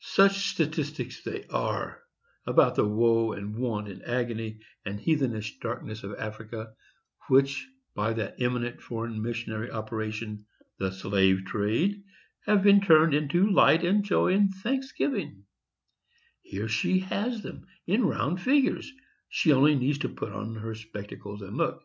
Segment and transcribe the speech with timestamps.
[0.00, 2.00] Such statistics they are,
[2.46, 6.72] about the woe, and want, and agony, and heathenish darkness of Africa,
[7.28, 10.46] which, by that eminent foreign missionary operation,
[10.78, 12.02] the slave trade,
[12.46, 15.44] have been turned into light and joy and thanksgiving;
[16.40, 18.90] here she has them, in round figures;
[19.28, 21.84] she only needs to put on her spectacles and look.